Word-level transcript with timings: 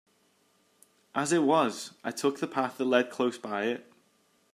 As 1.13 1.31
it 1.31 1.43
was, 1.43 1.91
I 2.03 2.09
took 2.09 2.39
the 2.39 2.47
path 2.47 2.79
that 2.79 2.85
led 2.85 3.11
close 3.11 3.37
by 3.37 3.65
it. 3.65 3.85